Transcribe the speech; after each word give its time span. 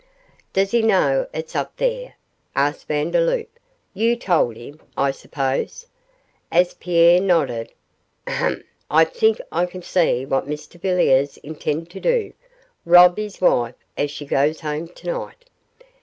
'Does 0.53 0.71
he 0.71 0.81
know 0.81 1.27
it's 1.31 1.55
up 1.55 1.77
there?' 1.77 2.15
asked 2.55 2.87
Vandeloup; 2.87 3.47
'you 3.93 4.15
told 4.15 4.55
him, 4.57 4.79
I 4.97 5.11
suppose?' 5.11 5.85
As 6.51 6.73
Pierre 6.73 7.21
nodded, 7.21 7.71
'Humph! 8.27 8.63
I 8.89 9.05
think 9.05 9.39
I 9.51 9.67
can 9.67 9.83
see 9.83 10.25
what 10.25 10.47
Mr 10.49 10.81
Villiers 10.81 11.37
intends 11.43 11.89
to 11.89 11.99
do 11.99 12.33
rob 12.83 13.15
his 13.17 13.39
wife 13.39 13.75
as 13.95 14.09
she 14.09 14.25
goes 14.25 14.61
home 14.61 14.87
tonight. 14.87 15.45